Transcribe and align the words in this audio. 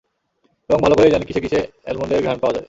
এবং 0.69 0.79
ভালো 0.81 0.95
করেই 0.97 1.13
জানি 1.13 1.25
কিসে 1.27 1.41
কিসে 1.41 1.59
অ্যালমন্ডের 1.83 2.23
ঘ্রাণ 2.23 2.37
পাওয়া 2.39 2.53
যায়! 2.53 2.59